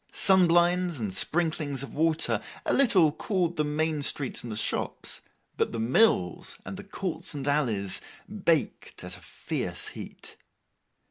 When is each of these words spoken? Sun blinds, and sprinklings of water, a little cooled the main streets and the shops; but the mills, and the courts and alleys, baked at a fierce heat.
Sun 0.11 0.47
blinds, 0.47 0.99
and 0.99 1.13
sprinklings 1.13 1.83
of 1.83 1.93
water, 1.93 2.41
a 2.65 2.73
little 2.73 3.11
cooled 3.11 3.55
the 3.55 3.63
main 3.63 4.01
streets 4.01 4.41
and 4.41 4.51
the 4.51 4.55
shops; 4.55 5.21
but 5.57 5.71
the 5.73 5.79
mills, 5.79 6.57
and 6.65 6.75
the 6.75 6.83
courts 6.83 7.35
and 7.35 7.47
alleys, 7.47 8.01
baked 8.43 9.03
at 9.03 9.15
a 9.15 9.21
fierce 9.21 9.89
heat. 9.89 10.37